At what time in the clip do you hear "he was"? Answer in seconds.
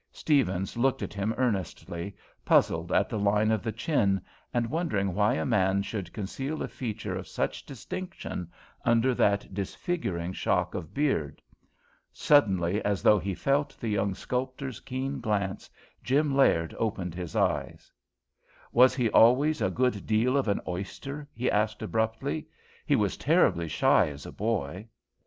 22.87-23.17